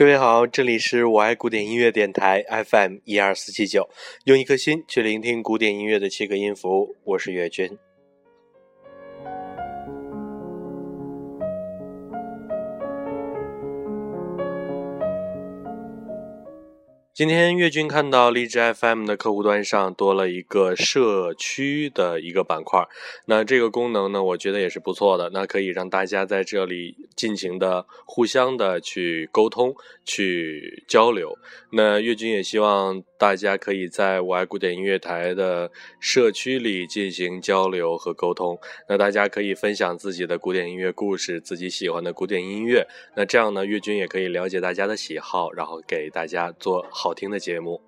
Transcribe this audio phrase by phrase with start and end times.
[0.00, 3.86] 各位好，这里是我爱古典音乐电台 FM 一二四七九，
[4.24, 7.76] 用一颗心去聆听古典音乐的七个音符，我是岳军。
[17.20, 22.82] 今天岳军看到荔枝 FM 的客户端上多了一个社区的一个板块，
[23.26, 29.74] 那这个功能呢，我觉得也是不错的，那可以让大家在这里尽情的互相的去沟通、
[30.06, 31.36] 去交流。
[31.72, 38.58] 那岳军也希望大家可以在我爱古典音乐台的社区里进行交流和沟通。
[38.88, 42.88] 那大家可以分享自己的古典音乐故事，自己喜欢的古典音乐。
[43.14, 47.09] 那这样呢，岳军也可以了解大家的喜好，然后给大家做好。
[47.10, 47.82] 好听的节目，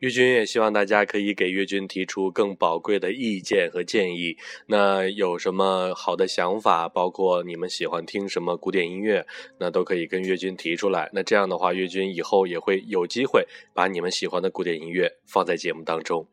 [0.00, 4.36] 岳军也希望大家可以给岳军提出更宝贵的意见和建议。
[4.66, 9.26] 那有什么好的想法，包括你们喜欢听什么古典音乐，
[9.58, 11.08] 那都可以跟岳军提出来。
[11.14, 16.28] 那这样的话，岳军以后也会有机会把你们喜欢的古典音乐放在节目当中。